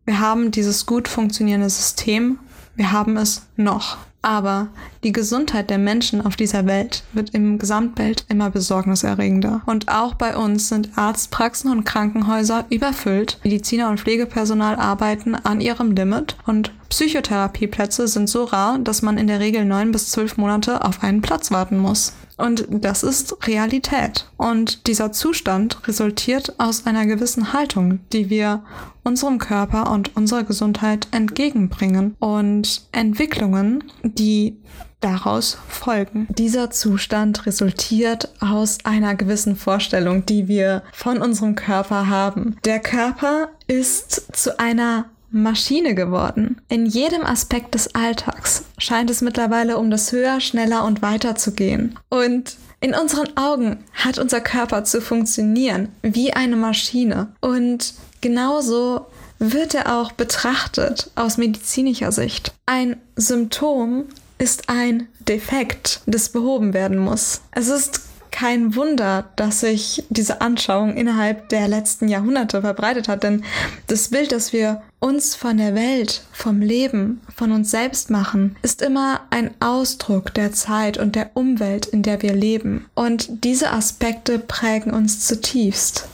Wir 0.06 0.20
haben 0.20 0.52
dieses 0.52 0.86
gut 0.86 1.08
funktionierende 1.08 1.70
System, 1.70 2.40
wir 2.76 2.92
haben 2.92 3.18
es 3.18 3.44
noch. 3.56 3.98
Aber 4.24 4.70
die 5.04 5.12
Gesundheit 5.12 5.70
der 5.70 5.78
Menschen 5.78 6.26
auf 6.26 6.38
dieser 6.38 6.66
Welt 6.66 7.04
wird 7.12 7.32
im 7.32 7.60
Gesamtbild 7.60 8.26
immer 8.30 8.50
besorgniserregender. 8.50 9.62
Und 9.66 9.90
auch 9.90 10.16
bei 10.16 10.38
uns 10.38 10.70
sind 10.70 10.90
Arztpraxen 10.96 11.70
und 11.70 11.84
Krankenhäuser 11.84 12.66
überfüllt. 12.70 13.38
Mediziner 13.44 13.90
und 13.90 14.00
Pflegepersonal 14.00 14.78
arbeiten 14.78 15.36
an 15.36 15.60
ihrem 15.60 15.92
Limit 15.92 16.38
und 16.48 16.72
Psychotherapieplätze 16.90 18.08
sind 18.08 18.30
so 18.30 18.46
rar, 18.46 18.80
dass 18.80 19.02
man 19.02 19.18
in 19.18 19.28
der 19.28 19.42
Regel 19.42 19.66
neun 19.66 19.92
bis 19.92 20.10
zwölf 20.10 20.38
Monate 20.38 20.86
auf 20.86 21.04
einen 21.04 21.22
Platz 21.22 21.52
warten 21.52 21.78
muss. 21.78 22.14
Und 22.38 22.66
das 22.70 23.04
ist 23.04 23.48
Realität. 23.48 24.30
Und 24.38 24.88
dieser 24.88 25.12
Zustand 25.12 25.88
resultiert 25.88 26.56
aus 26.60 26.86
einer 26.86 27.06
gewissen 27.06 27.54
Haltung, 27.54 28.00
die 28.12 28.30
wir 28.30 28.64
unserem 29.04 29.38
Körper 29.38 29.92
und 29.92 30.16
unserer 30.16 30.44
Gesundheit 30.44 31.08
entgegenbringen 31.12 32.16
und 32.20 32.88
Entwicklungen, 32.92 33.84
die 34.04 34.58
daraus 35.04 35.58
folgen. 35.68 36.28
Dieser 36.30 36.72
Zustand 36.72 37.46
resultiert 37.46 38.30
aus 38.40 38.78
einer 38.86 39.16
gewissen 39.16 39.56
Vorstellung, 39.56 40.26
die 40.26 40.48
wir 40.48 40.84
von 40.94 41.22
unserem 41.22 41.56
Körper 41.56 42.08
haben. 42.08 42.56
Der 42.64 42.80
Körper 42.80 43.50
ist 43.68 44.36
zu 44.36 44.60
einer 44.60 45.06
Maschine 45.34 45.96
geworden. 45.96 46.62
In 46.70 46.86
jedem 46.86 47.26
Aspekt 47.26 47.74
des 47.74 47.96
Alltags 47.96 48.64
scheint 48.78 49.10
es 49.10 49.22
mittlerweile 49.22 49.78
um 49.78 49.90
das 49.90 50.12
höher, 50.12 50.40
schneller 50.40 50.86
und 50.86 51.02
weiter 51.02 51.36
zu 51.36 51.54
gehen. 51.54 51.98
Und 52.10 52.56
in 52.80 52.94
unseren 52.94 53.36
Augen 53.36 53.84
hat 53.94 54.20
unser 54.20 54.42
Körper 54.42 54.84
zu 54.84 55.02
funktionieren 55.02 55.90
wie 56.02 56.34
eine 56.34 56.56
Maschine. 56.56 57.34
Und 57.42 57.94
genauso 58.22 59.08
wird 59.40 59.74
er 59.74 59.98
auch 59.98 60.12
betrachtet 60.12 61.10
aus 61.16 61.38
medizinischer 61.38 62.12
Sicht. 62.12 62.54
Ein 62.66 62.98
Symptom 63.16 64.06
ist 64.38 64.70
ein 64.70 65.08
Defekt, 65.28 66.02
das 66.06 66.30
behoben 66.30 66.74
werden 66.74 66.98
muss. 66.98 67.42
Es 67.52 67.70
ist 67.70 68.02
kein 68.34 68.76
Wunder, 68.76 69.30
dass 69.36 69.60
sich 69.60 70.04
diese 70.10 70.42
Anschauung 70.42 70.98
innerhalb 70.98 71.50
der 71.50 71.68
letzten 71.68 72.08
Jahrhunderte 72.10 72.62
verbreitet 72.62 73.08
hat, 73.08 73.24
denn 73.24 73.44
das 73.88 74.10
Bild, 74.10 74.32
das 74.32 74.52
wir 74.52 74.82
uns 75.00 75.36
von 75.36 75.58
der 75.58 75.76
Welt, 75.76 76.24
vom 76.32 76.60
Leben, 76.60 77.22
von 77.34 77.52
uns 77.52 77.70
selbst 77.70 78.10
machen, 78.10 78.56
ist 78.64 78.82
immer 78.82 79.22
ein 79.30 79.52
Ausdruck 79.60 80.34
der 80.34 80.52
Zeit 80.52 80.98
und 80.98 81.16
der 81.16 81.32
Umwelt, 81.36 81.86
in 81.86 82.02
der 82.02 82.24
wir 82.24 82.34
leben. 82.34 82.86
Und 82.96 83.46
diese 83.46 83.72
Aspekte 83.72 84.40
prägen 84.40 84.92
uns 84.92 85.26
zutiefst. 85.28 86.08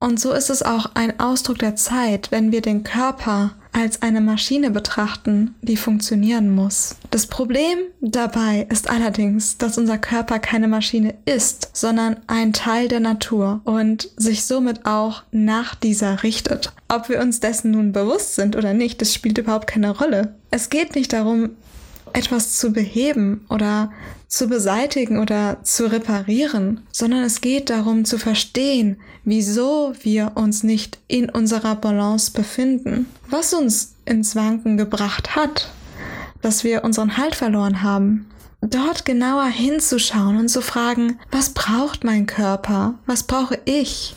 Und 0.00 0.18
so 0.18 0.32
ist 0.32 0.48
es 0.48 0.62
auch 0.62 0.92
ein 0.94 1.20
Ausdruck 1.20 1.58
der 1.58 1.76
Zeit, 1.76 2.30
wenn 2.30 2.52
wir 2.52 2.62
den 2.62 2.84
Körper 2.84 3.50
als 3.72 4.02
eine 4.02 4.20
Maschine 4.20 4.70
betrachten, 4.70 5.54
die 5.62 5.76
funktionieren 5.76 6.54
muss. 6.54 6.96
Das 7.10 7.26
Problem 7.26 7.78
dabei 8.00 8.66
ist 8.70 8.90
allerdings, 8.90 9.58
dass 9.58 9.78
unser 9.78 9.98
Körper 9.98 10.38
keine 10.38 10.68
Maschine 10.68 11.14
ist, 11.24 11.70
sondern 11.72 12.16
ein 12.26 12.52
Teil 12.52 12.88
der 12.88 13.00
Natur 13.00 13.60
und 13.64 14.10
sich 14.16 14.44
somit 14.44 14.86
auch 14.86 15.22
nach 15.30 15.74
dieser 15.74 16.22
richtet. 16.22 16.72
Ob 16.88 17.08
wir 17.08 17.20
uns 17.20 17.40
dessen 17.40 17.70
nun 17.70 17.92
bewusst 17.92 18.34
sind 18.34 18.56
oder 18.56 18.74
nicht, 18.74 19.00
das 19.00 19.14
spielt 19.14 19.38
überhaupt 19.38 19.66
keine 19.66 19.96
Rolle. 19.96 20.34
Es 20.50 20.70
geht 20.70 20.94
nicht 20.94 21.12
darum, 21.12 21.50
etwas 22.12 22.56
zu 22.56 22.72
beheben 22.72 23.44
oder 23.48 23.92
zu 24.28 24.46
beseitigen 24.46 25.18
oder 25.18 25.62
zu 25.62 25.90
reparieren, 25.90 26.86
sondern 26.92 27.24
es 27.24 27.40
geht 27.40 27.70
darum 27.70 28.04
zu 28.04 28.18
verstehen, 28.18 29.00
wieso 29.24 29.94
wir 30.02 30.32
uns 30.34 30.62
nicht 30.62 30.98
in 31.08 31.30
unserer 31.30 31.74
Balance 31.74 32.30
befinden, 32.30 33.06
was 33.28 33.54
uns 33.54 33.94
ins 34.04 34.36
Wanken 34.36 34.76
gebracht 34.76 35.34
hat, 35.34 35.70
dass 36.42 36.62
wir 36.62 36.84
unseren 36.84 37.16
Halt 37.16 37.34
verloren 37.34 37.82
haben. 37.82 38.26
Dort 38.60 39.04
genauer 39.04 39.46
hinzuschauen 39.46 40.36
und 40.36 40.48
zu 40.48 40.60
fragen, 40.60 41.18
was 41.30 41.50
braucht 41.50 42.04
mein 42.04 42.26
Körper, 42.26 42.94
was 43.06 43.22
brauche 43.22 43.58
ich, 43.64 44.14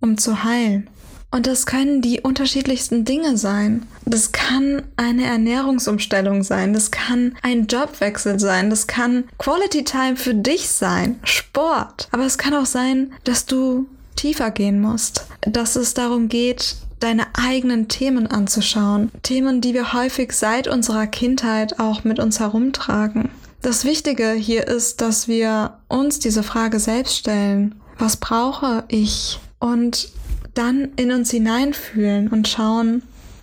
um 0.00 0.18
zu 0.18 0.44
heilen. 0.44 0.90
Und 1.34 1.48
das 1.48 1.66
können 1.66 2.00
die 2.00 2.20
unterschiedlichsten 2.20 3.04
Dinge 3.04 3.36
sein. 3.36 3.84
Das 4.04 4.30
kann 4.30 4.82
eine 4.94 5.24
Ernährungsumstellung 5.24 6.44
sein, 6.44 6.72
das 6.72 6.92
kann 6.92 7.34
ein 7.42 7.66
Jobwechsel 7.66 8.38
sein, 8.38 8.70
das 8.70 8.86
kann 8.86 9.24
Quality 9.38 9.82
Time 9.82 10.14
für 10.14 10.32
dich 10.32 10.68
sein, 10.68 11.18
Sport. 11.24 12.06
Aber 12.12 12.24
es 12.24 12.38
kann 12.38 12.54
auch 12.54 12.66
sein, 12.66 13.12
dass 13.24 13.46
du 13.46 13.88
tiefer 14.14 14.52
gehen 14.52 14.80
musst, 14.80 15.26
dass 15.40 15.74
es 15.74 15.92
darum 15.92 16.28
geht, 16.28 16.76
deine 17.00 17.26
eigenen 17.34 17.88
Themen 17.88 18.28
anzuschauen. 18.28 19.10
Themen, 19.24 19.60
die 19.60 19.74
wir 19.74 19.92
häufig 19.92 20.34
seit 20.34 20.68
unserer 20.68 21.08
Kindheit 21.08 21.80
auch 21.80 22.04
mit 22.04 22.20
uns 22.20 22.38
herumtragen. 22.38 23.28
Das 23.60 23.84
Wichtige 23.84 24.34
hier 24.34 24.68
ist, 24.68 25.00
dass 25.00 25.26
wir 25.26 25.78
uns 25.88 26.20
diese 26.20 26.44
Frage 26.44 26.78
selbst 26.78 27.16
stellen. 27.16 27.74
Was 27.98 28.18
brauche 28.18 28.84
ich? 28.86 29.40
Und 29.58 30.12
dann 30.54 30.90
in 30.96 31.12
uns 31.12 31.30
hineinfühlen 31.30 32.28
und 32.28 32.48
schauen, 32.48 33.02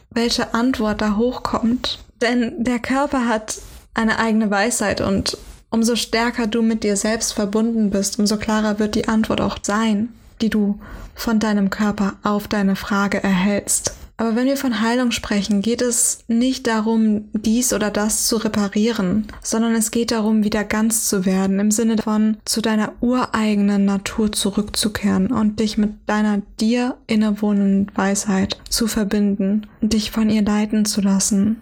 welche 0.09 0.53
Antwort 0.53 1.01
da 1.01 1.15
hochkommt. 1.15 1.99
Denn 2.21 2.63
der 2.63 2.79
Körper 2.79 3.27
hat 3.27 3.59
eine 3.93 4.19
eigene 4.19 4.49
Weisheit 4.51 5.01
und 5.01 5.37
umso 5.69 5.95
stärker 5.95 6.47
du 6.47 6.61
mit 6.61 6.83
dir 6.83 6.97
selbst 6.97 7.33
verbunden 7.33 7.89
bist, 7.89 8.19
umso 8.19 8.37
klarer 8.37 8.79
wird 8.79 8.95
die 8.95 9.07
Antwort 9.07 9.41
auch 9.41 9.57
sein, 9.61 10.09
die 10.41 10.49
du 10.49 10.79
von 11.15 11.39
deinem 11.39 11.69
Körper 11.69 12.13
auf 12.23 12.47
deine 12.47 12.75
Frage 12.75 13.23
erhältst. 13.23 13.93
Aber 14.21 14.35
wenn 14.35 14.45
wir 14.45 14.55
von 14.55 14.81
Heilung 14.81 15.09
sprechen, 15.09 15.63
geht 15.63 15.81
es 15.81 16.19
nicht 16.27 16.67
darum, 16.67 17.29
dies 17.33 17.73
oder 17.73 17.89
das 17.89 18.27
zu 18.27 18.37
reparieren, 18.37 19.25
sondern 19.41 19.73
es 19.73 19.89
geht 19.89 20.11
darum, 20.11 20.43
wieder 20.43 20.63
ganz 20.63 21.07
zu 21.09 21.25
werden, 21.25 21.59
im 21.59 21.71
Sinne 21.71 21.97
von 21.97 22.37
zu 22.45 22.61
deiner 22.61 22.93
ureigenen 23.01 23.85
Natur 23.85 24.31
zurückzukehren 24.31 25.31
und 25.31 25.59
dich 25.59 25.79
mit 25.79 25.93
deiner 26.05 26.43
dir 26.59 26.97
innewohnenden 27.07 27.91
Weisheit 27.95 28.61
zu 28.69 28.85
verbinden 28.85 29.65
dich 29.81 30.11
von 30.11 30.29
ihr 30.29 30.43
leiten 30.43 30.85
zu 30.85 31.01
lassen. 31.01 31.59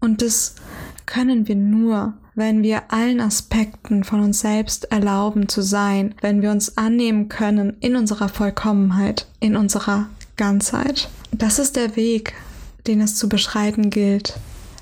Und 0.00 0.22
das 0.22 0.54
können 1.04 1.46
wir 1.46 1.56
nur, 1.56 2.14
wenn 2.34 2.62
wir 2.62 2.90
allen 2.90 3.20
Aspekten 3.20 4.02
von 4.02 4.20
uns 4.20 4.40
selbst 4.40 4.90
erlauben 4.90 5.50
zu 5.50 5.60
sein, 5.60 6.14
wenn 6.22 6.40
wir 6.40 6.52
uns 6.52 6.78
annehmen 6.78 7.28
können 7.28 7.76
in 7.80 7.96
unserer 7.96 8.30
Vollkommenheit, 8.30 9.26
in 9.40 9.56
unserer 9.56 10.06
Ganzheit. 10.38 11.10
Das 11.32 11.58
ist 11.58 11.76
der 11.76 11.96
Weg, 11.96 12.34
den 12.86 13.00
es 13.00 13.14
zu 13.14 13.28
beschreiten 13.28 13.90
gilt. 13.90 14.38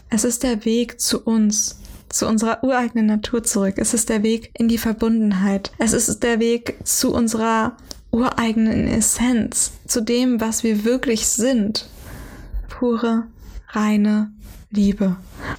Es 0.08 0.24
ist 0.24 0.42
der 0.42 0.64
Weg 0.64 1.00
zu 1.00 1.20
uns, 1.20 1.80
zu 2.08 2.26
unserer 2.26 2.62
ureigenen 2.62 3.06
Natur 3.06 3.42
zurück. 3.42 3.74
Es 3.76 3.94
ist 3.94 4.08
der 4.08 4.22
Weg 4.22 4.50
in 4.54 4.68
die 4.68 4.78
Verbundenheit. 4.78 5.72
Es 5.78 5.92
ist 5.92 6.22
der 6.22 6.38
Weg 6.38 6.76
zu 6.84 7.12
unserer 7.12 7.76
ureigenen 8.12 8.86
Essenz, 8.86 9.72
zu 9.86 10.00
dem, 10.00 10.40
was 10.40 10.62
wir 10.62 10.84
wirklich 10.84 11.26
sind. 11.26 11.88
Pure, 12.68 13.24
reine 13.70 14.30
Liebe. 14.70 15.16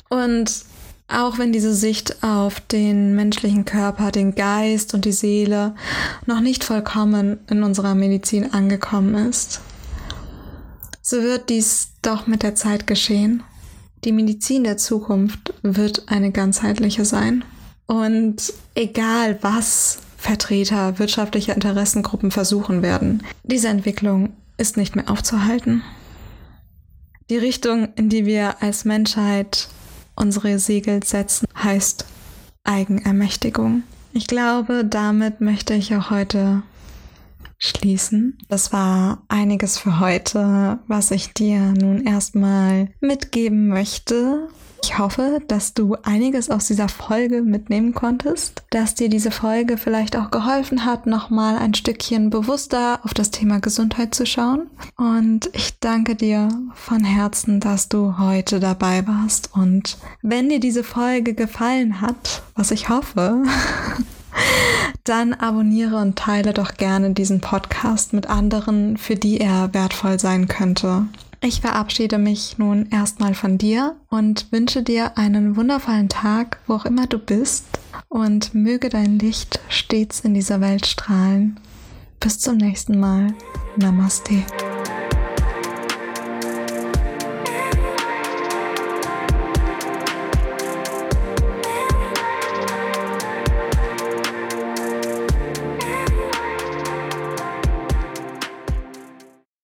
Und 0.09 0.65
auch 1.07 1.37
wenn 1.37 1.53
diese 1.53 1.73
Sicht 1.73 2.23
auf 2.23 2.59
den 2.59 3.15
menschlichen 3.15 3.65
Körper, 3.65 4.11
den 4.11 4.35
Geist 4.35 4.93
und 4.93 5.05
die 5.05 5.13
Seele 5.13 5.75
noch 6.25 6.41
nicht 6.41 6.63
vollkommen 6.63 7.39
in 7.49 7.63
unserer 7.63 7.95
Medizin 7.95 8.51
angekommen 8.51 9.29
ist, 9.29 9.61
so 11.09 11.23
wird 11.23 11.47
dies 11.49 11.93
doch 12.01 12.27
mit 12.27 12.43
der 12.43 12.55
Zeit 12.55 12.85
geschehen. 12.85 13.41
Die 14.03 14.11
Medizin 14.11 14.65
der 14.65 14.75
Zukunft 14.75 15.53
wird 15.63 16.09
eine 16.09 16.31
ganzheitliche 16.31 17.05
sein. 17.05 17.45
Und 17.85 18.51
egal 18.75 19.37
was 19.41 19.99
Vertreter 20.17 20.99
wirtschaftlicher 20.99 21.55
Interessengruppen 21.55 22.29
versuchen 22.29 22.81
werden. 22.81 23.23
Diese 23.43 23.69
Entwicklung 23.69 24.33
ist 24.57 24.75
nicht 24.75 24.97
mehr 24.97 25.09
aufzuhalten. 25.09 25.81
Die 27.29 27.37
Richtung, 27.37 27.87
in 27.95 28.09
die 28.09 28.25
wir 28.25 28.61
als 28.61 28.83
Menschheit 28.83 29.69
unsere 30.15 30.59
Segel 30.59 31.05
setzen, 31.05 31.47
heißt 31.55 32.03
Eigenermächtigung. 32.65 33.83
Ich 34.11 34.27
glaube, 34.27 34.83
damit 34.83 35.39
möchte 35.39 35.73
ich 35.73 35.95
auch 35.95 36.09
heute 36.09 36.63
schließen. 37.57 38.37
Das 38.49 38.71
war 38.73 39.23
einiges 39.27 39.77
für 39.77 39.99
heute, 39.99 40.79
was 40.87 41.11
ich 41.11 41.33
dir 41.33 41.59
nun 41.59 42.05
erstmal 42.05 42.89
mitgeben 42.99 43.67
möchte. 43.67 44.47
Ich 44.83 44.97
hoffe, 44.97 45.41
dass 45.47 45.73
du 45.73 45.95
einiges 46.03 46.49
aus 46.49 46.67
dieser 46.67 46.87
Folge 46.87 47.41
mitnehmen 47.41 47.93
konntest, 47.93 48.63
dass 48.69 48.95
dir 48.95 49.09
diese 49.09 49.31
Folge 49.31 49.77
vielleicht 49.77 50.15
auch 50.15 50.31
geholfen 50.31 50.85
hat, 50.85 51.07
nochmal 51.07 51.57
ein 51.57 51.73
Stückchen 51.73 52.29
bewusster 52.29 52.99
auf 53.03 53.13
das 53.13 53.31
Thema 53.31 53.59
Gesundheit 53.59 54.13
zu 54.13 54.25
schauen. 54.25 54.69
Und 54.95 55.49
ich 55.53 55.79
danke 55.79 56.15
dir 56.15 56.49
von 56.73 57.03
Herzen, 57.03 57.59
dass 57.59 57.89
du 57.89 58.17
heute 58.17 58.59
dabei 58.59 59.05
warst. 59.07 59.49
Und 59.53 59.97
wenn 60.21 60.49
dir 60.49 60.59
diese 60.59 60.83
Folge 60.83 61.33
gefallen 61.33 61.99
hat, 61.99 62.43
was 62.55 62.71
ich 62.71 62.87
hoffe, 62.87 63.43
dann 65.03 65.33
abonniere 65.33 65.97
und 65.97 66.17
teile 66.17 66.53
doch 66.53 66.75
gerne 66.75 67.11
diesen 67.11 67.41
Podcast 67.41 68.13
mit 68.13 68.27
anderen, 68.27 68.97
für 68.97 69.15
die 69.15 69.39
er 69.39 69.73
wertvoll 69.73 70.19
sein 70.19 70.47
könnte. 70.47 71.05
Ich 71.41 71.61
verabschiede 71.61 72.17
mich 72.17 72.57
nun 72.57 72.87
erstmal 72.89 73.35
von 73.35 73.57
dir 73.57 73.95
und 74.09 74.51
wünsche 74.51 74.81
dir 74.81 75.17
einen 75.17 75.55
wundervollen 75.55 76.09
Tag, 76.09 76.59
wo 76.65 76.73
auch 76.73 76.85
immer 76.85 77.05
du 77.05 77.19
bist, 77.19 77.65
und 78.09 78.53
möge 78.53 78.89
dein 78.89 79.19
Licht 79.19 79.59
stets 79.69 80.21
in 80.21 80.33
dieser 80.33 80.61
Welt 80.61 80.85
strahlen. 80.85 81.59
Bis 82.19 82.39
zum 82.39 82.57
nächsten 82.57 82.99
Mal. 82.99 83.33
Namaste. 83.75 84.43